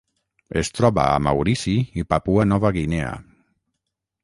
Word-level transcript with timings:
Es 0.61 0.71
troba 0.77 1.03
a 1.09 1.19
Maurici 1.27 1.75
i 2.03 2.07
Papua 2.15 2.49
Nova 2.55 2.75
Guinea. 2.81 3.15